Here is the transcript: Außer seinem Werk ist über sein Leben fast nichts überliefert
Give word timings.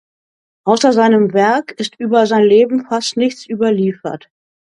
Außer 0.63 0.93
seinem 0.93 1.31
Werk 1.31 1.73
ist 1.73 1.99
über 1.99 2.25
sein 2.25 2.41
Leben 2.43 2.85
fast 2.85 3.17
nichts 3.17 3.45
überliefert 3.45 4.31